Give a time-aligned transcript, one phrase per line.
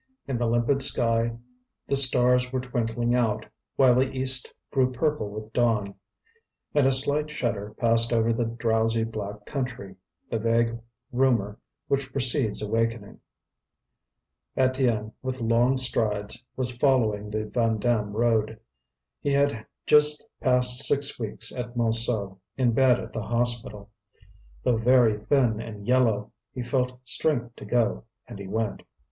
[0.27, 1.37] In the limpid sky
[1.85, 5.93] the stars were twinkling out, while the east grew purple with dawn.
[6.73, 9.97] And a slight shudder passed over the drowsy black country,
[10.31, 10.79] the vague
[11.11, 13.19] rumour which precedes awakening.
[14.57, 18.59] Étienne, with long strides, was following the Vandame road.
[19.19, 23.91] He had just passed six weeks at Montsou, in bed at the hospital.
[24.63, 28.81] Though very thin and yellow, he felt strength to go, and he went.